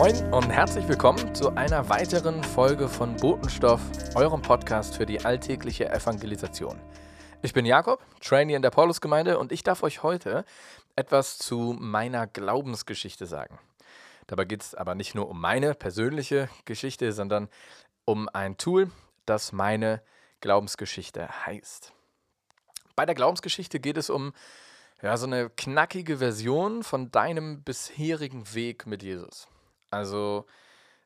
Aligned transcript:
Moin 0.00 0.32
und 0.32 0.48
herzlich 0.48 0.88
willkommen 0.88 1.34
zu 1.34 1.54
einer 1.56 1.90
weiteren 1.90 2.42
Folge 2.42 2.88
von 2.88 3.16
Botenstoff, 3.16 3.82
eurem 4.14 4.40
Podcast 4.40 4.96
für 4.96 5.04
die 5.04 5.26
alltägliche 5.26 5.90
Evangelisation. 5.90 6.80
Ich 7.42 7.52
bin 7.52 7.66
Jakob, 7.66 8.00
Trainee 8.22 8.54
in 8.54 8.62
der 8.62 8.70
Paulusgemeinde 8.70 9.38
und 9.38 9.52
ich 9.52 9.62
darf 9.62 9.82
euch 9.82 10.02
heute 10.02 10.46
etwas 10.96 11.36
zu 11.36 11.76
meiner 11.78 12.26
Glaubensgeschichte 12.26 13.26
sagen. 13.26 13.58
Dabei 14.26 14.46
geht 14.46 14.62
es 14.62 14.74
aber 14.74 14.94
nicht 14.94 15.14
nur 15.14 15.28
um 15.28 15.38
meine 15.38 15.74
persönliche 15.74 16.48
Geschichte, 16.64 17.12
sondern 17.12 17.50
um 18.06 18.26
ein 18.30 18.56
Tool, 18.56 18.90
das 19.26 19.52
meine 19.52 20.00
Glaubensgeschichte 20.40 21.28
heißt. 21.44 21.92
Bei 22.96 23.04
der 23.04 23.14
Glaubensgeschichte 23.14 23.80
geht 23.80 23.98
es 23.98 24.08
um 24.08 24.32
ja, 25.02 25.14
so 25.18 25.26
eine 25.26 25.50
knackige 25.50 26.16
Version 26.16 26.84
von 26.84 27.10
deinem 27.10 27.62
bisherigen 27.64 28.54
Weg 28.54 28.86
mit 28.86 29.02
Jesus. 29.02 29.46
Also 29.90 30.46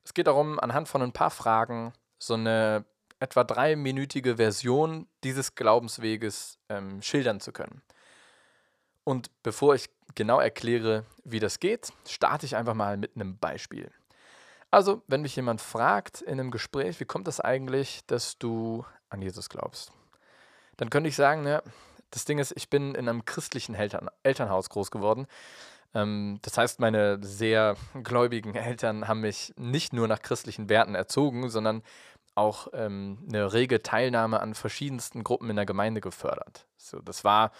es 0.04 0.14
geht 0.14 0.26
darum, 0.26 0.60
anhand 0.60 0.88
von 0.88 1.02
ein 1.02 1.12
paar 1.12 1.30
Fragen 1.30 1.92
so 2.18 2.34
eine 2.34 2.84
etwa 3.20 3.44
dreiminütige 3.44 4.36
Version 4.36 5.06
dieses 5.22 5.54
Glaubensweges 5.54 6.58
ähm, 6.68 7.00
schildern 7.00 7.40
zu 7.40 7.52
können. 7.52 7.82
Und 9.04 9.30
bevor 9.42 9.74
ich 9.74 9.88
genau 10.14 10.40
erkläre, 10.40 11.04
wie 11.24 11.40
das 11.40 11.60
geht, 11.60 11.92
starte 12.08 12.46
ich 12.46 12.56
einfach 12.56 12.74
mal 12.74 12.96
mit 12.96 13.12
einem 13.14 13.38
Beispiel. 13.38 13.90
Also, 14.70 15.02
wenn 15.06 15.22
mich 15.22 15.36
jemand 15.36 15.60
fragt 15.60 16.20
in 16.22 16.32
einem 16.32 16.50
Gespräch, 16.50 16.98
wie 16.98 17.04
kommt 17.04 17.28
das 17.28 17.40
eigentlich, 17.40 18.04
dass 18.06 18.38
du 18.38 18.84
an 19.08 19.22
Jesus 19.22 19.48
glaubst, 19.48 19.92
dann 20.76 20.90
könnte 20.90 21.08
ich 21.08 21.16
sagen, 21.16 21.46
ja, 21.46 21.62
das 22.10 22.24
Ding 22.24 22.38
ist, 22.38 22.52
ich 22.56 22.68
bin 22.70 22.94
in 22.94 23.08
einem 23.08 23.24
christlichen 23.24 23.74
Eltern 23.74 24.10
Elternhaus 24.22 24.70
groß 24.70 24.90
geworden. 24.90 25.26
Ähm, 25.94 26.38
das 26.42 26.58
heißt, 26.58 26.80
meine 26.80 27.18
sehr 27.22 27.76
gläubigen 28.02 28.54
Eltern 28.54 29.08
haben 29.08 29.20
mich 29.20 29.52
nicht 29.56 29.92
nur 29.92 30.08
nach 30.08 30.20
christlichen 30.22 30.68
Werten 30.68 30.94
erzogen, 30.94 31.48
sondern 31.48 31.82
auch 32.34 32.68
ähm, 32.72 33.18
eine 33.28 33.52
rege 33.52 33.82
Teilnahme 33.82 34.40
an 34.40 34.54
verschiedensten 34.54 35.22
Gruppen 35.22 35.50
in 35.50 35.56
der 35.56 35.66
Gemeinde 35.66 36.00
gefördert. 36.00 36.66
So, 36.76 36.98
das 37.00 37.24
war 37.24 37.52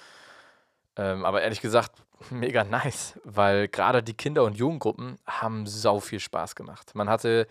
ähm, 0.97 1.25
aber 1.25 1.43
ehrlich 1.43 1.61
gesagt 1.61 2.03
mega 2.31 2.65
nice, 2.65 3.19
weil 3.25 3.69
gerade 3.69 4.03
die 4.03 4.15
Kinder- 4.15 4.45
und 4.45 4.57
Jugendgruppen 4.57 5.19
haben 5.27 5.67
sau 5.67 6.01
viel 6.01 6.21
Spaß 6.21 6.55
gemacht. 6.55 6.95
Man 6.95 7.09
hatte, 7.09 7.47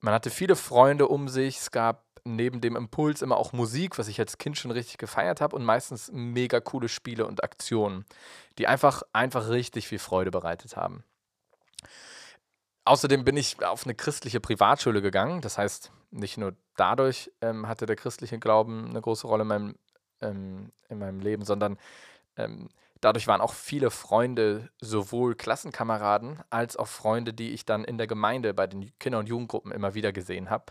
man 0.00 0.14
hatte 0.14 0.30
viele 0.30 0.56
Freunde 0.56 1.08
um 1.08 1.28
sich, 1.28 1.58
es 1.58 1.70
gab 1.70 2.04
neben 2.24 2.60
dem 2.60 2.76
Impuls 2.76 3.22
immer 3.22 3.36
auch 3.36 3.52
Musik, 3.52 3.98
was 3.98 4.08
ich 4.08 4.18
als 4.20 4.38
Kind 4.38 4.56
schon 4.56 4.70
richtig 4.70 4.98
gefeiert 4.98 5.40
habe 5.40 5.56
und 5.56 5.64
meistens 5.64 6.10
mega 6.12 6.60
coole 6.60 6.88
Spiele 6.88 7.26
und 7.26 7.42
Aktionen, 7.42 8.04
die 8.58 8.66
einfach, 8.66 9.02
einfach 9.12 9.48
richtig 9.48 9.88
viel 9.88 9.98
Freude 9.98 10.30
bereitet 10.30 10.76
haben. 10.76 11.04
Außerdem 12.84 13.24
bin 13.24 13.36
ich 13.36 13.64
auf 13.64 13.84
eine 13.84 13.94
christliche 13.94 14.40
Privatschule 14.40 15.02
gegangen. 15.02 15.40
Das 15.40 15.56
heißt, 15.56 15.92
nicht 16.10 16.36
nur 16.36 16.54
dadurch 16.76 17.30
ähm, 17.40 17.68
hatte 17.68 17.86
der 17.86 17.96
christliche 17.96 18.38
Glauben 18.38 18.88
eine 18.90 19.00
große 19.00 19.26
Rolle 19.26 19.42
in 19.42 19.48
meinem, 19.48 19.74
ähm, 20.20 20.72
in 20.88 20.98
meinem 20.98 21.20
Leben, 21.20 21.44
sondern 21.44 21.78
ähm, 22.36 22.68
dadurch 23.00 23.26
waren 23.28 23.40
auch 23.40 23.52
viele 23.52 23.90
Freunde, 23.90 24.70
sowohl 24.80 25.36
Klassenkameraden 25.36 26.40
als 26.50 26.76
auch 26.76 26.88
Freunde, 26.88 27.32
die 27.32 27.50
ich 27.50 27.64
dann 27.64 27.84
in 27.84 27.98
der 27.98 28.06
Gemeinde 28.08 28.52
bei 28.52 28.66
den 28.66 28.92
Kinder- 28.98 29.18
und 29.18 29.28
Jugendgruppen 29.28 29.70
immer 29.70 29.94
wieder 29.94 30.12
gesehen 30.12 30.50
habe. 30.50 30.64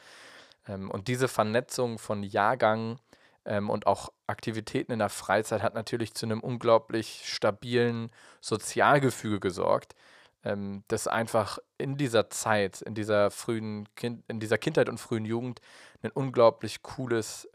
Ähm, 0.67 0.89
und 0.89 1.07
diese 1.07 1.27
Vernetzung 1.27 1.97
von 1.97 2.23
Jahrgang 2.23 2.99
ähm, 3.45 3.69
und 3.69 3.87
auch 3.87 4.09
Aktivitäten 4.27 4.91
in 4.91 4.99
der 4.99 5.09
Freizeit 5.09 5.61
hat 5.61 5.73
natürlich 5.73 6.13
zu 6.13 6.25
einem 6.25 6.39
unglaublich 6.41 7.23
stabilen 7.25 8.11
Sozialgefüge 8.39 9.39
gesorgt, 9.39 9.95
ähm, 10.43 10.83
das 10.87 11.07
einfach 11.07 11.59
in 11.77 11.97
dieser 11.97 12.29
Zeit, 12.29 12.81
in 12.81 12.95
dieser 12.95 13.31
frühen 13.31 13.87
kind, 13.95 14.23
in 14.27 14.39
dieser 14.39 14.57
Kindheit 14.57 14.89
und 14.89 14.99
frühen 14.99 15.25
Jugend 15.25 15.61
ein 16.03 16.11
unglaublich 16.11 16.81
cooles 16.81 17.47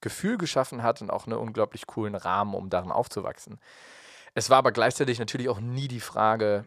Gefühl 0.00 0.38
geschaffen 0.38 0.82
hat 0.82 1.02
und 1.02 1.10
auch 1.10 1.26
einen 1.26 1.36
unglaublich 1.36 1.86
coolen 1.86 2.14
Rahmen, 2.14 2.54
um 2.54 2.70
darin 2.70 2.90
aufzuwachsen. 2.90 3.60
Es 4.32 4.48
war 4.48 4.56
aber 4.56 4.72
gleichzeitig 4.72 5.18
natürlich 5.18 5.50
auch 5.50 5.60
nie 5.60 5.86
die 5.86 6.00
Frage, 6.00 6.64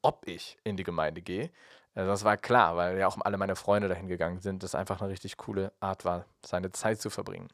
ob 0.00 0.26
ich 0.26 0.58
in 0.64 0.76
die 0.76 0.82
Gemeinde 0.82 1.22
gehe. 1.22 1.50
Also 1.94 2.10
das 2.10 2.24
war 2.24 2.36
klar, 2.36 2.76
weil 2.76 2.98
ja 2.98 3.06
auch 3.06 3.18
alle 3.20 3.36
meine 3.36 3.56
Freunde 3.56 3.88
dahin 3.88 4.08
gegangen 4.08 4.40
sind, 4.40 4.62
das 4.62 4.74
einfach 4.74 5.00
eine 5.00 5.10
richtig 5.10 5.36
coole 5.36 5.72
Art 5.80 6.04
war, 6.04 6.24
seine 6.44 6.70
Zeit 6.72 7.00
zu 7.00 7.10
verbringen. 7.10 7.48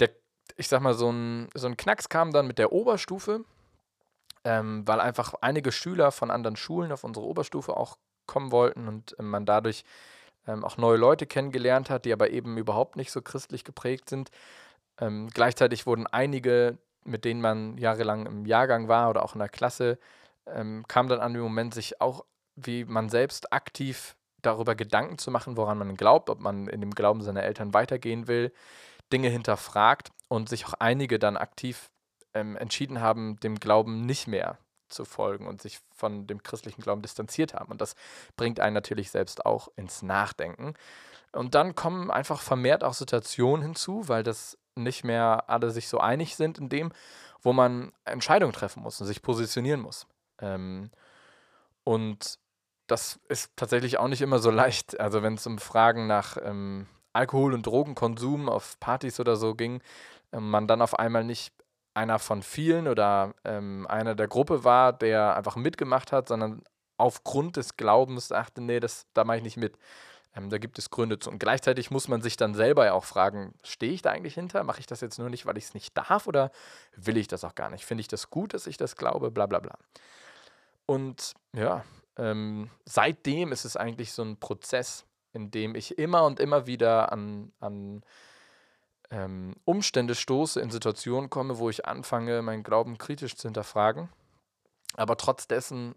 Der, 0.00 0.10
ich 0.56 0.68
sag 0.68 0.80
mal, 0.80 0.94
so 0.94 1.10
ein, 1.10 1.48
so 1.54 1.66
ein 1.66 1.76
Knacks 1.76 2.08
kam 2.08 2.32
dann 2.32 2.46
mit 2.46 2.58
der 2.58 2.72
Oberstufe, 2.72 3.44
ähm, 4.44 4.86
weil 4.86 5.00
einfach 5.00 5.34
einige 5.40 5.72
Schüler 5.72 6.10
von 6.10 6.30
anderen 6.30 6.56
Schulen 6.56 6.90
auf 6.90 7.04
unsere 7.04 7.26
Oberstufe 7.26 7.76
auch 7.76 7.98
kommen 8.26 8.50
wollten 8.50 8.88
und 8.88 9.18
äh, 9.18 9.22
man 9.22 9.44
dadurch 9.44 9.84
ähm, 10.46 10.64
auch 10.64 10.76
neue 10.76 10.96
Leute 10.96 11.26
kennengelernt 11.26 11.90
hat, 11.90 12.04
die 12.04 12.12
aber 12.12 12.30
eben 12.30 12.56
überhaupt 12.56 12.96
nicht 12.96 13.12
so 13.12 13.20
christlich 13.22 13.62
geprägt 13.64 14.08
sind. 14.08 14.30
Ähm, 14.98 15.28
gleichzeitig 15.32 15.86
wurden 15.86 16.06
einige, 16.06 16.78
mit 17.04 17.24
denen 17.24 17.40
man 17.40 17.76
jahrelang 17.78 18.26
im 18.26 18.46
Jahrgang 18.46 18.88
war 18.88 19.10
oder 19.10 19.22
auch 19.22 19.34
in 19.34 19.40
der 19.40 19.48
Klasse, 19.48 19.98
ähm, 20.46 20.84
kam 20.88 21.08
dann 21.08 21.20
an 21.20 21.34
den 21.34 21.42
Moment, 21.42 21.74
sich 21.74 22.00
auch 22.00 22.24
wie 22.56 22.84
man 22.84 23.08
selbst 23.08 23.52
aktiv 23.52 24.16
darüber 24.40 24.74
Gedanken 24.74 25.18
zu 25.18 25.30
machen, 25.30 25.56
woran 25.56 25.78
man 25.78 25.96
glaubt, 25.96 26.28
ob 26.28 26.40
man 26.40 26.68
in 26.68 26.80
dem 26.80 26.94
Glauben 26.94 27.22
seiner 27.22 27.44
Eltern 27.44 27.74
weitergehen 27.74 28.26
will, 28.26 28.52
Dinge 29.12 29.28
hinterfragt 29.28 30.10
und 30.28 30.48
sich 30.48 30.66
auch 30.66 30.74
einige 30.74 31.18
dann 31.18 31.36
aktiv 31.36 31.90
ähm, 32.34 32.56
entschieden 32.56 33.00
haben, 33.00 33.36
dem 33.40 33.60
Glauben 33.60 34.04
nicht 34.04 34.26
mehr 34.26 34.58
zu 34.88 35.04
folgen 35.04 35.46
und 35.46 35.62
sich 35.62 35.80
von 35.94 36.26
dem 36.26 36.42
christlichen 36.42 36.82
Glauben 36.82 37.02
distanziert 37.02 37.54
haben. 37.54 37.70
Und 37.70 37.80
das 37.80 37.94
bringt 38.36 38.60
einen 38.60 38.74
natürlich 38.74 39.10
selbst 39.10 39.46
auch 39.46 39.68
ins 39.76 40.02
Nachdenken. 40.02 40.74
Und 41.32 41.54
dann 41.54 41.74
kommen 41.74 42.10
einfach 42.10 42.40
vermehrt 42.40 42.84
auch 42.84 42.94
Situationen 42.94 43.62
hinzu, 43.62 44.08
weil 44.08 44.22
das 44.22 44.58
nicht 44.74 45.04
mehr 45.04 45.44
alle 45.48 45.70
sich 45.70 45.88
so 45.88 45.98
einig 45.98 46.36
sind 46.36 46.58
in 46.58 46.68
dem, 46.68 46.92
wo 47.40 47.52
man 47.52 47.92
Entscheidungen 48.04 48.52
treffen 48.52 48.82
muss 48.82 49.00
und 49.00 49.06
sich 49.06 49.22
positionieren 49.22 49.80
muss. 49.80 50.06
Ähm, 50.40 50.90
und 51.84 52.38
das 52.86 53.20
ist 53.28 53.50
tatsächlich 53.56 53.98
auch 53.98 54.08
nicht 54.08 54.22
immer 54.22 54.38
so 54.38 54.50
leicht. 54.50 55.00
Also 55.00 55.22
wenn 55.22 55.34
es 55.34 55.46
um 55.46 55.58
Fragen 55.58 56.06
nach 56.06 56.36
ähm, 56.42 56.86
Alkohol- 57.12 57.54
und 57.54 57.66
Drogenkonsum 57.66 58.48
auf 58.48 58.78
Partys 58.80 59.20
oder 59.20 59.36
so 59.36 59.54
ging, 59.54 59.80
äh, 60.32 60.40
man 60.40 60.66
dann 60.66 60.82
auf 60.82 60.98
einmal 60.98 61.24
nicht 61.24 61.52
einer 61.94 62.18
von 62.18 62.42
vielen 62.42 62.88
oder 62.88 63.34
ähm, 63.44 63.86
einer 63.88 64.14
der 64.14 64.28
Gruppe 64.28 64.64
war, 64.64 64.92
der 64.92 65.36
einfach 65.36 65.56
mitgemacht 65.56 66.12
hat, 66.12 66.28
sondern 66.28 66.62
aufgrund 66.96 67.56
des 67.56 67.76
Glaubens 67.76 68.28
dachte, 68.28 68.62
nee, 68.62 68.80
das, 68.80 69.06
da 69.14 69.24
mache 69.24 69.38
ich 69.38 69.42
nicht 69.42 69.56
mit. 69.56 69.76
Ähm, 70.34 70.48
da 70.48 70.58
gibt 70.58 70.78
es 70.78 70.90
Gründe 70.90 71.18
zu. 71.18 71.30
Und 71.30 71.38
gleichzeitig 71.38 71.90
muss 71.90 72.08
man 72.08 72.22
sich 72.22 72.36
dann 72.36 72.54
selber 72.54 72.86
ja 72.86 72.94
auch 72.94 73.04
fragen, 73.04 73.54
stehe 73.62 73.92
ich 73.92 74.02
da 74.02 74.10
eigentlich 74.10 74.34
hinter? 74.34 74.64
Mache 74.64 74.80
ich 74.80 74.86
das 74.86 75.00
jetzt 75.02 75.18
nur 75.18 75.28
nicht, 75.28 75.44
weil 75.44 75.58
ich 75.58 75.64
es 75.64 75.74
nicht 75.74 75.96
darf 75.96 76.26
oder 76.26 76.50
will 76.96 77.18
ich 77.18 77.28
das 77.28 77.44
auch 77.44 77.54
gar 77.54 77.70
nicht? 77.70 77.84
Finde 77.84 78.00
ich 78.00 78.08
das 78.08 78.30
gut, 78.30 78.54
dass 78.54 78.66
ich 78.66 78.78
das 78.78 78.96
glaube? 78.96 79.30
Bla 79.30 79.46
bla 79.46 79.60
bla. 79.60 79.76
Und 80.86 81.34
ja, 81.54 81.84
ähm, 82.16 82.70
seitdem 82.84 83.52
ist 83.52 83.64
es 83.64 83.76
eigentlich 83.76 84.12
so 84.12 84.22
ein 84.22 84.38
Prozess, 84.38 85.06
in 85.32 85.50
dem 85.50 85.74
ich 85.74 85.98
immer 85.98 86.24
und 86.24 86.40
immer 86.40 86.66
wieder 86.66 87.12
an, 87.12 87.52
an 87.60 88.02
ähm, 89.10 89.54
Umstände 89.64 90.14
stoße, 90.14 90.60
in 90.60 90.70
Situationen 90.70 91.30
komme, 91.30 91.58
wo 91.58 91.70
ich 91.70 91.86
anfange, 91.86 92.42
meinen 92.42 92.62
Glauben 92.62 92.98
kritisch 92.98 93.36
zu 93.36 93.48
hinterfragen, 93.48 94.08
aber 94.94 95.16
trotz 95.16 95.46
dessen 95.46 95.94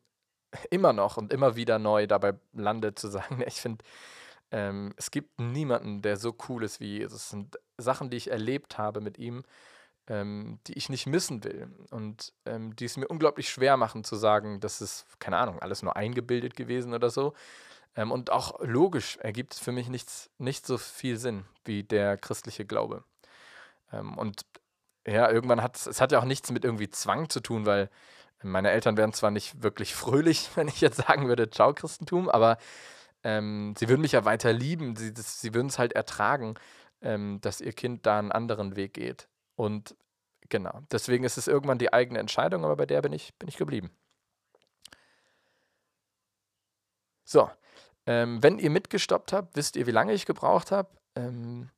immer 0.70 0.94
noch 0.94 1.18
und 1.18 1.34
immer 1.34 1.56
wieder 1.56 1.80
neu 1.80 2.08
dabei 2.08 2.34
lande 2.54 2.96
zu 2.96 3.08
sagen, 3.08 3.44
ich 3.48 3.62
finde, 3.62 3.84
ähm, 4.52 4.94
es 4.98 5.12
gibt 5.12 5.40
niemanden, 5.40 6.02
der 6.02 6.18
so 6.18 6.36
cool 6.48 6.64
ist 6.64 6.80
wie 6.80 7.00
Jesus. 7.00 7.24
Es 7.24 7.30
sind 7.30 7.60
Sachen, 7.78 8.10
die 8.10 8.18
ich 8.18 8.32
erlebt 8.32 8.78
habe 8.78 9.02
mit 9.02 9.18
ihm, 9.18 9.44
ähm, 10.08 10.60
die 10.68 10.74
ich 10.74 10.90
nicht 10.90 11.08
missen 11.08 11.44
will 11.44 11.68
und 11.92 12.34
ähm, 12.46 12.76
die 12.76 12.86
es 12.86 12.98
mir 12.98 13.08
unglaublich 13.08 13.50
schwer 13.50 13.78
machen 13.78 14.04
zu 14.04 14.16
sagen, 14.16 14.60
das 14.60 14.82
ist, 14.82 15.06
keine 15.20 15.38
Ahnung, 15.38 15.60
alles 15.60 15.82
nur 15.82 15.96
eingebildet 15.96 16.56
gewesen 16.56 16.94
oder 16.94 17.10
so, 17.10 17.34
ähm, 17.96 18.12
und 18.12 18.32
auch 18.32 18.60
logisch 18.62 19.18
ergibt 19.18 19.54
es 19.54 19.60
für 19.60 19.72
mich 19.72 19.90
nichts, 19.90 20.30
nicht 20.38 20.66
so 20.66 20.78
viel 20.78 21.18
Sinn 21.18 21.46
wie 21.64 21.84
der 21.84 22.18
christliche 22.18 22.66
Glaube. 22.66 23.04
Ähm, 23.92 24.18
und 24.18 24.46
ja, 25.08 25.30
irgendwann 25.32 25.62
hat 25.62 25.76
es 25.88 26.02
hat 26.02 26.12
ja 26.12 26.20
auch 26.20 26.26
nichts 26.26 26.52
mit 26.52 26.66
irgendwie 26.66 26.90
Zwang 26.90 27.30
zu 27.30 27.40
tun, 27.40 27.66
weil 27.66 27.90
meine 28.44 28.72
Eltern 28.72 28.98
wären 28.98 29.14
zwar 29.14 29.32
nicht 29.32 29.64
wirklich 29.64 29.96
fröhlich, 29.96 30.50
wenn 30.56 30.68
ich 30.68 30.82
jetzt 30.82 30.98
sagen 30.98 31.28
würde, 31.28 31.50
ciao 31.50 31.74
Christentum, 31.74 32.30
aber 32.30 32.58
ähm, 33.24 33.74
sie 33.78 33.90
würden 33.90 34.02
mich 34.02 34.14
ja 34.14 34.26
weiter 34.26 34.54
lieben. 34.54 34.96
Sie, 34.96 35.12
sie 35.16 35.54
würden 35.54 35.68
es 35.68 35.80
halt 35.80 35.94
ertragen, 35.94 36.56
ähm, 37.02 37.40
dass 37.42 37.62
ihr 37.62 37.74
Kind 37.74 38.06
da 38.06 38.20
einen 38.20 38.32
anderen 38.32 38.76
Weg 38.76 38.94
geht. 38.94 39.28
Und 39.56 39.96
genau, 40.50 40.82
deswegen 40.92 41.24
ist 41.24 41.38
es 41.38 41.48
irgendwann 41.48 41.78
die 41.78 41.94
eigene 41.94 42.20
Entscheidung, 42.20 42.64
aber 42.66 42.76
bei 42.76 42.86
der 42.86 43.02
bin 43.02 43.14
ich, 43.14 43.34
bin 43.36 43.48
ich 43.48 43.58
geblieben. 43.58 43.92
So, 47.24 47.50
ähm, 48.06 48.44
wenn 48.44 48.60
ihr 48.60 48.70
mitgestoppt 48.70 49.34
habt, 49.34 49.56
wisst 49.56 49.76
ihr, 49.76 49.88
wie 49.88 49.92
lange 49.92 50.14
ich 50.14 50.26
gebraucht 50.26 50.72
habe. 50.72 50.90
Ähm, 51.16 51.70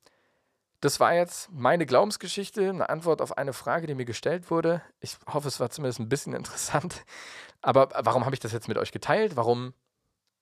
das 0.80 1.00
war 1.00 1.14
jetzt 1.14 1.50
meine 1.50 1.86
Glaubensgeschichte, 1.86 2.68
eine 2.68 2.88
Antwort 2.88 3.20
auf 3.20 3.36
eine 3.36 3.52
Frage, 3.52 3.86
die 3.86 3.94
mir 3.94 4.04
gestellt 4.04 4.50
wurde. 4.50 4.82
Ich 5.00 5.16
hoffe, 5.26 5.48
es 5.48 5.58
war 5.58 5.70
zumindest 5.70 6.00
ein 6.00 6.08
bisschen 6.08 6.32
interessant. 6.34 7.04
Aber 7.62 7.88
warum 8.04 8.24
habe 8.24 8.34
ich 8.34 8.40
das 8.40 8.52
jetzt 8.52 8.68
mit 8.68 8.78
euch 8.78 8.92
geteilt? 8.92 9.36
Warum 9.36 9.74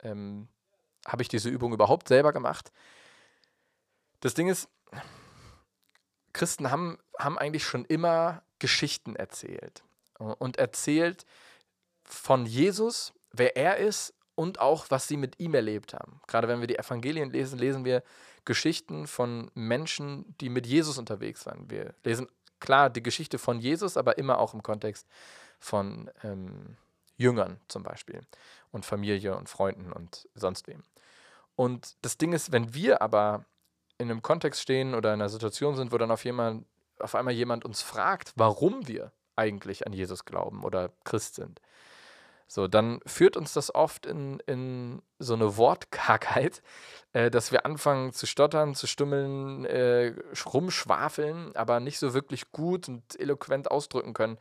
ähm, 0.02 0.48
habe 1.06 1.22
ich 1.22 1.28
diese 1.28 1.48
Übung 1.48 1.72
überhaupt 1.72 2.08
selber 2.08 2.32
gemacht? 2.32 2.72
Das 4.20 4.34
Ding 4.34 4.48
ist, 4.48 4.68
Christen 6.36 6.70
haben, 6.70 6.98
haben 7.18 7.38
eigentlich 7.38 7.64
schon 7.64 7.84
immer 7.86 8.42
Geschichten 8.58 9.16
erzählt. 9.16 9.82
Und 10.18 10.58
erzählt 10.58 11.26
von 12.04 12.46
Jesus, 12.46 13.12
wer 13.32 13.56
er 13.56 13.78
ist 13.78 14.14
und 14.34 14.60
auch, 14.60 14.86
was 14.90 15.08
sie 15.08 15.16
mit 15.16 15.40
ihm 15.40 15.54
erlebt 15.54 15.94
haben. 15.94 16.20
Gerade 16.26 16.46
wenn 16.46 16.60
wir 16.60 16.66
die 16.66 16.78
Evangelien 16.78 17.30
lesen, 17.30 17.58
lesen 17.58 17.84
wir 17.84 18.02
Geschichten 18.44 19.06
von 19.06 19.50
Menschen, 19.54 20.36
die 20.40 20.48
mit 20.48 20.66
Jesus 20.66 20.98
unterwegs 20.98 21.46
waren. 21.46 21.70
Wir 21.70 21.94
lesen 22.04 22.28
klar 22.60 22.90
die 22.90 23.02
Geschichte 23.02 23.38
von 23.38 23.58
Jesus, 23.58 23.96
aber 23.96 24.18
immer 24.18 24.38
auch 24.38 24.54
im 24.54 24.62
Kontext 24.62 25.06
von 25.58 26.10
ähm, 26.22 26.76
Jüngern 27.16 27.58
zum 27.68 27.82
Beispiel 27.82 28.20
und 28.72 28.84
Familie 28.84 29.36
und 29.36 29.48
Freunden 29.48 29.92
und 29.92 30.28
sonst 30.34 30.68
wem. 30.68 30.82
Und 31.56 31.96
das 32.02 32.18
Ding 32.18 32.32
ist, 32.32 32.52
wenn 32.52 32.74
wir 32.74 33.00
aber 33.02 33.44
in 33.98 34.10
einem 34.10 34.22
Kontext 34.22 34.60
stehen 34.60 34.94
oder 34.94 35.14
in 35.14 35.20
einer 35.20 35.28
Situation 35.28 35.76
sind, 35.76 35.92
wo 35.92 35.98
dann 35.98 36.10
auf, 36.10 36.24
jemand, 36.24 36.66
auf 36.98 37.14
einmal 37.14 37.34
jemand 37.34 37.64
uns 37.64 37.82
fragt, 37.82 38.32
warum 38.36 38.86
wir 38.88 39.12
eigentlich 39.36 39.86
an 39.86 39.92
Jesus 39.92 40.24
glauben 40.24 40.64
oder 40.64 40.90
Christ 41.04 41.36
sind, 41.36 41.60
so, 42.48 42.68
dann 42.68 43.00
führt 43.06 43.36
uns 43.36 43.52
das 43.54 43.74
oft 43.74 44.06
in, 44.06 44.38
in 44.46 45.02
so 45.18 45.34
eine 45.34 45.56
Wortkargheit, 45.56 46.62
äh, 47.12 47.30
dass 47.30 47.50
wir 47.50 47.66
anfangen 47.66 48.12
zu 48.12 48.26
stottern, 48.26 48.74
zu 48.74 48.86
stummeln, 48.86 49.64
äh, 49.64 50.14
rumschwafeln, 50.52 51.56
aber 51.56 51.80
nicht 51.80 51.98
so 51.98 52.14
wirklich 52.14 52.52
gut 52.52 52.88
und 52.88 53.18
eloquent 53.18 53.70
ausdrücken 53.70 54.14
können, 54.14 54.38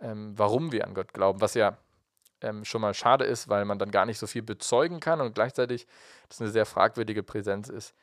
ähm, 0.00 0.32
warum 0.36 0.72
wir 0.72 0.86
an 0.86 0.94
Gott 0.94 1.12
glauben, 1.14 1.40
was 1.40 1.54
ja 1.54 1.78
ähm, 2.40 2.64
schon 2.64 2.80
mal 2.80 2.94
schade 2.94 3.24
ist, 3.24 3.48
weil 3.48 3.64
man 3.64 3.78
dann 3.78 3.90
gar 3.90 4.06
nicht 4.06 4.18
so 4.18 4.26
viel 4.26 4.42
bezeugen 4.42 5.00
kann 5.00 5.20
und 5.20 5.34
gleichzeitig 5.34 5.86
das 6.28 6.40
eine 6.40 6.50
sehr 6.50 6.66
fragwürdige 6.66 7.22
Präsenz 7.22 7.68
ist. 7.68 7.94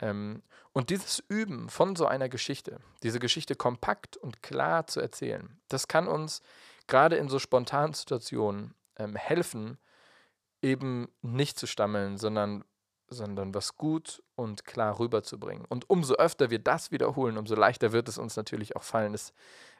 Ähm, 0.00 0.42
und 0.72 0.90
dieses 0.90 1.22
Üben 1.28 1.68
von 1.68 1.96
so 1.96 2.06
einer 2.06 2.28
Geschichte, 2.28 2.80
diese 3.02 3.20
Geschichte 3.20 3.54
kompakt 3.54 4.16
und 4.16 4.42
klar 4.42 4.86
zu 4.86 5.00
erzählen, 5.00 5.60
das 5.68 5.88
kann 5.88 6.08
uns 6.08 6.42
gerade 6.86 7.16
in 7.16 7.28
so 7.28 7.38
spontanen 7.38 7.94
Situationen 7.94 8.74
ähm, 8.96 9.16
helfen, 9.16 9.78
eben 10.62 11.08
nicht 11.22 11.58
zu 11.58 11.66
stammeln, 11.66 12.18
sondern, 12.18 12.64
sondern 13.08 13.54
was 13.54 13.76
gut 13.76 14.22
und 14.34 14.64
klar 14.64 14.98
rüberzubringen. 14.98 15.64
Und 15.66 15.88
umso 15.88 16.14
öfter 16.14 16.50
wir 16.50 16.58
das 16.58 16.90
wiederholen, 16.90 17.38
umso 17.38 17.54
leichter 17.54 17.92
wird 17.92 18.08
es 18.08 18.18
uns 18.18 18.36
natürlich 18.36 18.74
auch 18.76 18.82
fallen, 18.82 19.14
es, 19.14 19.32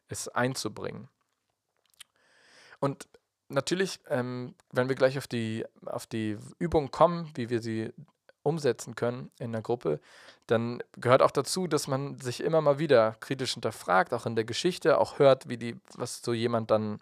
es 0.08 0.28
einzubringen. 0.28 1.08
Und 2.80 3.08
natürlich, 3.48 4.00
ähm, 4.08 4.54
wenn 4.72 4.88
wir 4.88 4.96
gleich 4.96 5.16
auf 5.18 5.26
die, 5.26 5.64
auf 5.86 6.06
die 6.06 6.36
Übung 6.58 6.90
kommen, 6.90 7.30
wie 7.34 7.50
wir 7.50 7.62
sie 7.62 7.92
umsetzen 8.44 8.94
können 8.94 9.30
in 9.38 9.52
der 9.52 9.62
Gruppe, 9.62 10.00
dann 10.46 10.82
gehört 10.96 11.22
auch 11.22 11.30
dazu, 11.30 11.66
dass 11.66 11.88
man 11.88 12.20
sich 12.20 12.42
immer 12.42 12.60
mal 12.60 12.78
wieder 12.78 13.16
kritisch 13.20 13.54
hinterfragt, 13.54 14.12
auch 14.12 14.26
in 14.26 14.36
der 14.36 14.44
Geschichte, 14.44 14.98
auch 14.98 15.18
hört, 15.18 15.48
wie 15.48 15.56
die, 15.56 15.80
was 15.96 16.22
so 16.22 16.32
jemand 16.32 16.70
dann 16.70 17.00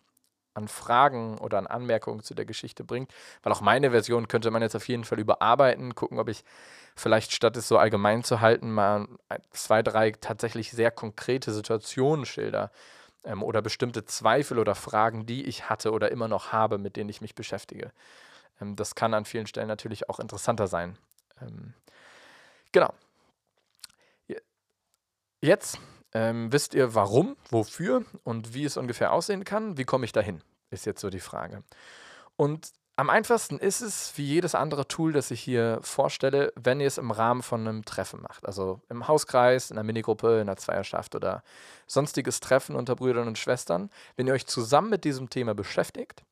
an 0.54 0.68
Fragen 0.68 1.38
oder 1.38 1.58
an 1.58 1.66
Anmerkungen 1.66 2.22
zu 2.22 2.34
der 2.34 2.44
Geschichte 2.44 2.84
bringt. 2.84 3.12
Weil 3.42 3.52
auch 3.52 3.60
meine 3.60 3.90
Version 3.90 4.28
könnte 4.28 4.50
man 4.50 4.62
jetzt 4.62 4.76
auf 4.76 4.86
jeden 4.88 5.04
Fall 5.04 5.18
überarbeiten, 5.18 5.94
gucken, 5.94 6.18
ob 6.18 6.28
ich 6.28 6.44
vielleicht 6.94 7.32
statt 7.32 7.56
es 7.56 7.68
so 7.68 7.78
allgemein 7.78 8.22
zu 8.22 8.40
halten, 8.40 8.70
mal 8.72 9.08
zwei, 9.50 9.82
drei 9.82 10.12
tatsächlich 10.12 10.70
sehr 10.70 10.90
konkrete 10.90 11.52
Situationen 11.52 12.26
schilder 12.26 12.70
ähm, 13.24 13.42
oder 13.42 13.62
bestimmte 13.62 14.04
Zweifel 14.04 14.58
oder 14.58 14.74
Fragen, 14.74 15.26
die 15.26 15.44
ich 15.44 15.68
hatte 15.70 15.92
oder 15.92 16.10
immer 16.10 16.28
noch 16.28 16.52
habe, 16.52 16.78
mit 16.78 16.96
denen 16.96 17.10
ich 17.10 17.20
mich 17.20 17.34
beschäftige. 17.34 17.92
Ähm, 18.60 18.76
das 18.76 18.94
kann 18.94 19.14
an 19.14 19.24
vielen 19.24 19.46
Stellen 19.46 19.68
natürlich 19.68 20.08
auch 20.08 20.20
interessanter 20.20 20.66
sein. 20.66 20.98
Ähm, 21.40 21.75
genau. 22.73 22.93
Jetzt 25.40 25.79
ähm, 26.14 26.52
wisst 26.52 26.73
ihr 26.75 26.94
warum, 26.94 27.37
wofür 27.50 28.05
und 28.23 28.55
wie 28.55 28.64
es 28.64 28.76
ungefähr 28.76 29.12
aussehen 29.12 29.44
kann? 29.44 29.76
Wie 29.76 29.84
komme 29.84 30.05
ich 30.05 30.12
dahin? 30.12 30.40
Ist 30.70 30.87
jetzt 30.87 31.00
so 31.00 31.11
die 31.11 31.20
Frage. 31.20 31.64
Und 32.37 32.73
am 32.94 33.11
einfachsten 33.11 33.58
ist 33.58 33.81
es, 33.81 34.12
wie 34.17 34.25
jedes 34.25 34.55
andere 34.55 34.87
Tool, 34.87 35.12
das 35.12 35.31
ich 35.31 35.40
hier 35.40 35.81
vorstelle, 35.82 36.52
wenn 36.55 36.81
ihr 36.81 36.87
es 36.87 36.99
im 36.99 37.11
Rahmen 37.11 37.43
von 37.43 37.67
einem 37.67 37.84
Treffen 37.84 38.20
macht. 38.20 38.46
Also 38.46 38.81
im 38.90 39.08
Hauskreis, 39.08 39.70
in 39.70 39.79
einer 39.79 39.84
Minigruppe, 39.84 40.34
in 40.37 40.43
einer 40.43 40.56
Zweierschaft 40.56 41.14
oder 41.14 41.43
sonstiges 41.87 42.40
Treffen 42.40 42.76
unter 42.76 42.94
Brüdern 42.94 43.26
und 43.26 43.38
Schwestern. 43.38 43.90
Wenn 44.17 44.26
ihr 44.26 44.34
euch 44.34 44.46
zusammen 44.46 44.90
mit 44.90 45.05
diesem 45.05 45.31
Thema 45.31 45.55
beschäftigt, 45.55 46.23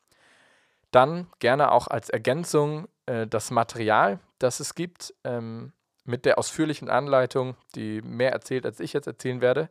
dann 0.91 1.29
gerne 1.38 1.73
auch 1.73 1.88
als 1.88 2.11
Ergänzung 2.11 2.87
äh, 3.06 3.26
das 3.26 3.50
Material, 3.50 4.20
das 4.42 4.60
es 4.60 4.75
gibt, 4.75 5.14
ähm, 5.25 5.72
mit 6.04 6.25
der 6.25 6.38
ausführlichen 6.38 6.88
Anleitung, 6.88 7.56
die 7.75 8.02
mehr 8.02 8.32
erzählt, 8.32 8.66
als 8.66 8.81
ich 8.81 8.92
jetzt 8.92 9.06
erzählen 9.06 9.40
werde, 9.40 9.70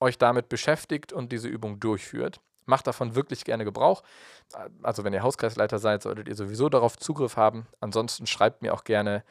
euch 0.00 0.16
damit 0.18 0.48
beschäftigt 0.48 1.12
und 1.12 1.32
diese 1.32 1.48
Übung 1.48 1.78
durchführt. 1.80 2.40
Macht 2.66 2.86
davon 2.86 3.14
wirklich 3.14 3.44
gerne 3.44 3.64
Gebrauch. 3.64 4.02
Also 4.82 5.04
wenn 5.04 5.12
ihr 5.12 5.22
Hauskreisleiter 5.22 5.78
seid, 5.78 6.02
solltet 6.02 6.28
ihr 6.28 6.34
sowieso 6.34 6.68
darauf 6.68 6.96
Zugriff 6.96 7.36
haben. 7.36 7.66
Ansonsten 7.80 8.26
schreibt 8.26 8.62
mir 8.62 8.72
auch 8.72 8.84
gerne 8.84 9.24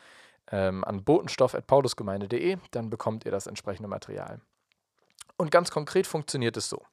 ähm, 0.51 0.83
an 0.83 1.03
botenstoff.paulusgemeinde.de, 1.03 2.57
dann 2.71 2.89
bekommt 2.89 3.25
ihr 3.25 3.31
das 3.31 3.47
entsprechende 3.47 3.87
Material. 3.87 4.41
Und 5.37 5.51
ganz 5.51 5.71
konkret 5.71 6.05
funktioniert 6.05 6.57
es 6.57 6.69
so. 6.69 6.83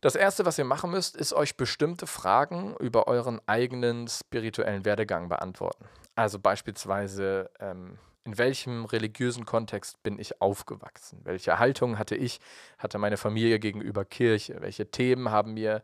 Das 0.00 0.14
Erste, 0.14 0.46
was 0.46 0.56
ihr 0.56 0.64
machen 0.64 0.90
müsst, 0.90 1.14
ist 1.14 1.34
euch 1.34 1.58
bestimmte 1.58 2.06
Fragen 2.06 2.74
über 2.80 3.06
euren 3.06 3.38
eigenen 3.46 4.08
spirituellen 4.08 4.86
Werdegang 4.86 5.28
beantworten. 5.28 5.84
Also 6.14 6.38
beispielsweise, 6.38 7.50
ähm, 7.60 7.98
in 8.24 8.38
welchem 8.38 8.86
religiösen 8.86 9.44
Kontext 9.44 10.02
bin 10.02 10.18
ich 10.18 10.40
aufgewachsen? 10.40 11.20
Welche 11.24 11.58
Haltung 11.58 11.98
hatte 11.98 12.16
ich, 12.16 12.40
hatte 12.78 12.96
meine 12.96 13.18
Familie 13.18 13.58
gegenüber 13.58 14.06
Kirche? 14.06 14.56
Welche 14.60 14.90
Themen 14.90 15.30
haben 15.30 15.52
mir 15.52 15.82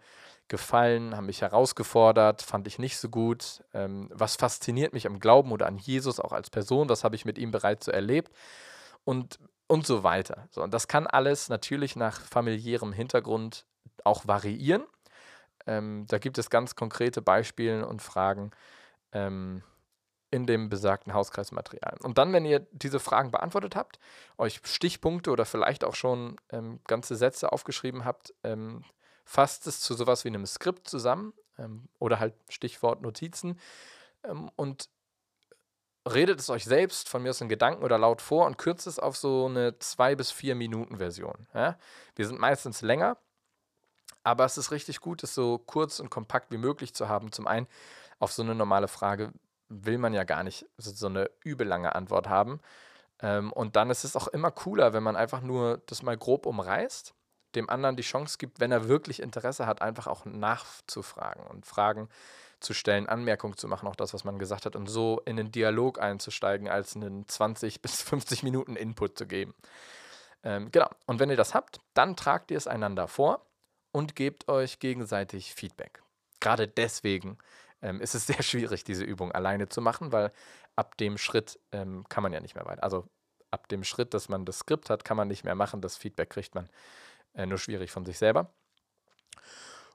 gefallen, 0.49 1.15
haben 1.15 1.27
mich 1.27 1.43
herausgefordert, 1.43 2.41
fand 2.41 2.67
ich 2.67 2.79
nicht 2.79 2.97
so 2.97 3.11
gut? 3.11 3.65
Ähm, 3.75 4.09
was 4.15 4.37
fasziniert 4.37 4.95
mich 4.95 5.07
am 5.07 5.19
Glauben 5.19 5.53
oder 5.53 5.67
an 5.67 5.77
Jesus 5.77 6.21
auch 6.21 6.33
als 6.33 6.49
Person? 6.49 6.89
Was 6.89 7.05
habe 7.05 7.17
ich 7.17 7.27
mit 7.27 7.37
ihm 7.37 7.51
bereits 7.51 7.85
so 7.85 7.93
erlebt? 7.93 8.33
Und, 9.05 9.39
und 9.67 9.87
so 9.87 10.03
weiter. 10.03 10.49
So, 10.51 10.63
und 10.63 10.73
das 10.73 10.89
kann 10.89 11.07
alles 11.07 11.51
natürlich 11.51 11.97
nach 11.97 12.21
familiärem 12.21 12.93
Hintergrund 12.93 13.67
auch 14.07 14.27
variieren. 14.27 14.85
Ähm, 15.67 16.07
da 16.09 16.19
gibt 16.19 16.39
es 16.39 16.51
ganz 16.51 16.77
konkrete 16.77 17.23
Beispiele 17.23 17.87
und 17.87 18.03
Fragen. 18.03 18.53
Ähm, 19.13 19.63
in 20.31 20.47
dem 20.47 20.69
besagten 20.69 21.15
Hauskreismaterial. 21.15 21.97
Und 22.03 22.19
dann, 22.19 22.33
wenn 22.33 22.45
ihr 22.45 22.67
diese 22.73 22.99
Fragen 22.99 23.31
beantwortet 23.31 23.77
habt, 23.77 23.99
euch 24.39 24.61
Stichpunkte 24.65 25.31
oder 25.31 25.45
vielleicht 25.45 25.85
auch 25.85 25.95
schon 25.95 26.37
ähm, 26.51 26.81
ganze 26.87 27.17
Sätze 27.17 27.53
aufgeschrieben 27.53 28.05
habt, 28.05 28.35
ähm, 28.43 28.85
fasst 29.25 29.67
es 29.67 29.81
zu 29.81 29.95
sowas 29.95 30.25
wie 30.25 30.29
einem 30.29 30.47
Skript 30.47 30.89
zusammen 30.89 31.33
ähm, 31.59 31.89
oder 31.99 32.19
halt 32.19 32.35
Stichwort 32.49 33.03
Notizen 33.03 33.59
ähm, 34.25 34.51
und 34.57 34.89
redet 36.09 36.41
es 36.41 36.51
euch 36.51 36.65
selbst 36.65 37.09
von 37.09 37.23
mir 37.23 37.31
aus 37.31 37.41
in 37.41 37.49
Gedanken 37.49 37.83
oder 37.83 37.99
laut 37.99 38.21
vor 38.21 38.47
und 38.47 38.59
kürzt 38.59 38.87
es 38.87 38.99
auf 38.99 39.17
so 39.17 39.47
eine 39.47 39.79
zwei 39.79 40.15
bis 40.15 40.31
vier 40.31 40.55
Minuten 40.55 40.99
Version. 40.99 41.49
Ja? 41.55 41.79
Wir 42.15 42.27
sind 42.27 42.39
meistens 42.39 42.83
länger, 42.83 43.17
aber 44.27 44.45
es 44.45 44.59
ist 44.59 44.73
richtig 44.73 45.01
gut, 45.01 45.23
es 45.23 45.35
so 45.35 45.59
kurz 45.59 46.01
und 46.01 46.11
kompakt 46.11 46.51
wie 46.51 46.59
möglich 46.59 46.93
zu 46.95 47.09
haben. 47.09 47.31
Zum 47.31 47.47
einen 47.47 47.69
auf 48.19 48.33
so 48.33 48.43
eine 48.43 48.57
normale 48.57 48.89
Frage, 48.89 49.33
will 49.69 49.99
man 49.99 50.13
ja 50.15 50.25
gar 50.25 50.43
nicht 50.43 50.67
so 50.79 51.07
eine 51.07 51.31
übelange 51.45 51.95
Antwort 51.95 52.29
haben. 52.29 52.61
Ähm, 53.21 53.53
und 53.53 53.77
dann 53.77 53.89
ist 53.89 54.03
es 54.03 54.17
auch 54.17 54.27
immer 54.27 54.51
cooler, 54.51 54.93
wenn 54.93 55.05
man 55.05 55.15
einfach 55.15 55.43
nur 55.43 55.81
das 55.87 56.03
mal 56.03 56.17
grob 56.17 56.45
umreißt, 56.45 57.15
dem 57.55 57.71
anderen 57.71 57.95
die 57.95 58.03
Chance 58.03 58.37
gibt, 58.39 58.59
wenn 58.59 58.73
er 58.73 58.89
wirklich 58.89 59.23
Interesse 59.23 59.67
hat, 59.67 59.81
einfach 59.81 60.09
auch 60.09 60.25
nachzufragen 60.25 61.47
und 61.47 61.65
Fragen 61.65 62.09
zu 62.59 62.75
stellen, 62.75 63.09
Anmerkungen 63.09 63.57
zu 63.57 63.69
machen, 63.69 63.87
auch 63.87 63.97
das, 63.97 64.13
was 64.13 64.25
man 64.25 64.41
gesagt 64.41 64.67
hat, 64.67 64.75
und 64.75 64.89
so 64.89 65.21
in 65.25 65.37
den 65.37 65.53
Dialog 65.53 66.01
einzusteigen, 66.01 66.69
als 66.69 66.97
einen 66.97 67.29
20 67.29 67.81
bis 67.83 68.03
50 68.03 68.43
Minuten 68.43 68.75
Input 68.75 69.17
zu 69.17 69.27
geben. 69.27 69.55
Ähm, 70.43 70.73
genau. 70.73 70.91
Und 71.07 71.21
wenn 71.21 71.31
ihr 71.31 71.37
das 71.37 71.55
habt, 71.55 71.81
dann 71.95 72.17
tragt 72.17 72.51
ihr 72.51 72.57
es 72.57 72.67
einander 72.67 73.07
vor 73.07 73.46
und 73.97 74.15
gebt 74.15 74.47
euch 74.49 74.79
gegenseitig 74.79 75.55
Feedback. 75.55 76.03
Gerade 76.41 76.69
deswegen 76.69 77.39
ähm, 77.81 78.03
ist 78.03 78.15
es 78.15 78.27
sehr 78.27 78.43
schwierig, 78.43 78.85
diese 78.85 79.05
Übung 79.05 79.33
alleine 79.33 79.71
zu 79.71 79.81
machen, 79.81 80.13
weil 80.13 80.33
ab 80.77 80.99
dem 80.99 81.17
Schritt 81.17 81.59
ähm, 81.73 82.05
kann 82.11 82.23
man 82.23 82.35
ja 82.35 82.41
nicht 82.41 82.55
mehr 82.55 82.67
weiter. 82.67 82.83
Also 82.83 83.09
ab 83.51 83.69
dem 83.69 83.85
Schritt, 83.85 84.13
dass 84.13 84.29
man 84.29 84.45
das 84.45 84.59
Skript 84.59 84.91
hat, 84.91 85.07
kann 85.07 85.17
man 85.17 85.29
nicht 85.29 85.45
mehr 85.45 85.55
machen. 85.55 85.81
Das 85.81 85.97
Feedback 85.97 86.29
kriegt 86.29 86.55
man 86.55 86.69
äh, 87.33 87.47
nur 87.47 87.57
schwierig 87.57 87.91
von 87.91 88.05
sich 88.05 88.19
selber. 88.19 88.53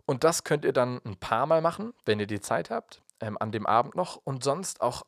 Und 0.07 0.23
das 0.23 0.43
könnt 0.43 0.65
ihr 0.65 0.73
dann 0.73 0.99
ein 1.05 1.17
paar 1.17 1.45
Mal 1.45 1.61
machen, 1.61 1.93
wenn 2.03 2.19
ihr 2.19 2.25
die 2.25 2.41
Zeit 2.41 2.71
habt, 2.71 3.03
ähm, 3.19 3.37
an 3.39 3.51
dem 3.51 3.67
Abend 3.67 3.93
noch. 3.93 4.15
Und 4.15 4.43
sonst 4.43 4.81
auch 4.81 5.05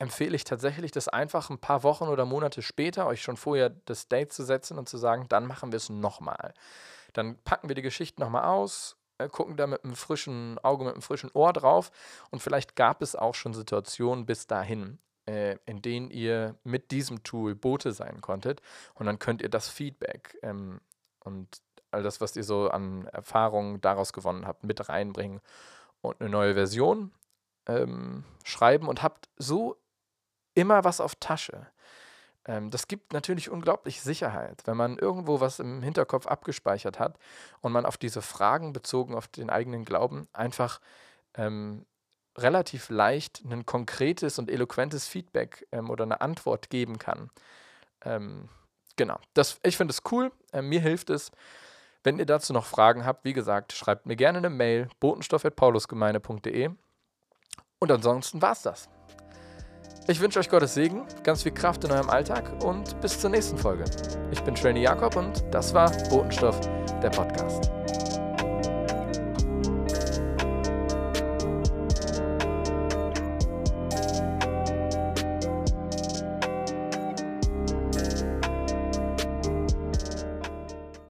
empfehle 0.00 0.34
ich 0.34 0.42
tatsächlich, 0.42 0.90
das 0.90 1.06
einfach 1.06 1.50
ein 1.50 1.60
paar 1.60 1.84
Wochen 1.84 2.08
oder 2.08 2.24
Monate 2.24 2.62
später 2.62 3.06
euch 3.06 3.22
schon 3.22 3.36
vorher 3.36 3.70
das 3.70 4.08
Date 4.08 4.32
zu 4.32 4.42
setzen 4.42 4.76
und 4.76 4.88
zu 4.88 4.98
sagen, 4.98 5.26
dann 5.28 5.46
machen 5.46 5.70
wir 5.70 5.76
es 5.76 5.88
nochmal. 5.88 6.52
Dann 7.14 7.38
packen 7.44 7.68
wir 7.68 7.74
die 7.74 7.82
Geschichte 7.82 8.20
nochmal 8.20 8.44
aus, 8.44 8.96
äh, 9.18 9.28
gucken 9.28 9.56
da 9.56 9.66
mit 9.66 9.84
einem 9.84 9.96
frischen 9.96 10.58
Auge, 10.58 10.84
mit 10.84 10.94
einem 10.94 11.02
frischen 11.02 11.30
Ohr 11.32 11.52
drauf. 11.52 11.90
Und 12.30 12.40
vielleicht 12.40 12.76
gab 12.76 13.00
es 13.00 13.16
auch 13.16 13.34
schon 13.34 13.54
Situationen 13.54 14.26
bis 14.26 14.46
dahin, 14.46 14.98
äh, 15.26 15.56
in 15.64 15.80
denen 15.80 16.10
ihr 16.10 16.56
mit 16.64 16.90
diesem 16.90 17.22
Tool 17.22 17.54
Bote 17.54 17.92
sein 17.92 18.20
konntet. 18.20 18.60
Und 18.94 19.06
dann 19.06 19.18
könnt 19.18 19.40
ihr 19.40 19.48
das 19.48 19.68
Feedback 19.68 20.38
ähm, 20.42 20.80
und 21.20 21.62
all 21.90 22.02
das, 22.02 22.20
was 22.20 22.36
ihr 22.36 22.44
so 22.44 22.68
an 22.68 23.06
Erfahrungen 23.06 23.80
daraus 23.80 24.12
gewonnen 24.12 24.46
habt, 24.46 24.64
mit 24.64 24.88
reinbringen 24.88 25.40
und 26.00 26.20
eine 26.20 26.28
neue 26.28 26.54
Version 26.54 27.12
ähm, 27.66 28.24
schreiben 28.42 28.88
und 28.88 29.02
habt 29.02 29.30
so 29.36 29.76
immer 30.54 30.84
was 30.84 31.00
auf 31.00 31.14
Tasche. 31.16 31.66
Ähm, 32.46 32.70
das 32.70 32.88
gibt 32.88 33.12
natürlich 33.12 33.50
unglaublich 33.50 34.00
Sicherheit, 34.00 34.62
wenn 34.66 34.76
man 34.76 34.98
irgendwo 34.98 35.40
was 35.40 35.60
im 35.60 35.82
Hinterkopf 35.82 36.26
abgespeichert 36.26 36.98
hat 36.98 37.18
und 37.60 37.72
man 37.72 37.86
auf 37.86 37.96
diese 37.96 38.22
Fragen 38.22 38.72
bezogen 38.72 39.14
auf 39.14 39.28
den 39.28 39.50
eigenen 39.50 39.84
Glauben 39.84 40.28
einfach 40.32 40.80
ähm, 41.34 41.86
relativ 42.36 42.90
leicht 42.90 43.42
ein 43.44 43.64
konkretes 43.64 44.38
und 44.38 44.50
eloquentes 44.50 45.06
Feedback 45.06 45.66
ähm, 45.72 45.90
oder 45.90 46.04
eine 46.04 46.20
Antwort 46.20 46.68
geben 46.70 46.98
kann. 46.98 47.30
Ähm, 48.04 48.48
genau, 48.96 49.18
das, 49.34 49.58
ich 49.62 49.76
finde 49.76 49.92
es 49.92 50.02
cool, 50.10 50.32
äh, 50.52 50.62
mir 50.62 50.80
hilft 50.80 51.10
es. 51.10 51.30
Wenn 52.02 52.18
ihr 52.18 52.26
dazu 52.26 52.52
noch 52.52 52.66
Fragen 52.66 53.06
habt, 53.06 53.24
wie 53.24 53.32
gesagt, 53.32 53.72
schreibt 53.72 54.04
mir 54.04 54.16
gerne 54.16 54.38
eine 54.38 54.50
Mail, 54.50 54.88
botenstoff.paulusgemeine.de. 55.00 56.70
Und 57.78 57.90
ansonsten 57.90 58.42
war's 58.42 58.62
das. 58.62 58.90
Ich 60.06 60.20
wünsche 60.20 60.38
euch 60.38 60.50
Gottes 60.50 60.74
Segen, 60.74 61.02
ganz 61.22 61.44
viel 61.44 61.52
Kraft 61.52 61.82
in 61.84 61.90
eurem 61.90 62.10
Alltag 62.10 62.62
und 62.62 63.00
bis 63.00 63.18
zur 63.18 63.30
nächsten 63.30 63.56
Folge. 63.56 63.84
Ich 64.30 64.40
bin 64.42 64.54
Trainee 64.54 64.82
Jakob 64.82 65.16
und 65.16 65.42
das 65.50 65.72
war 65.72 65.90
Botenstoff, 66.10 66.60
der 67.02 67.08
Podcast. 67.08 67.70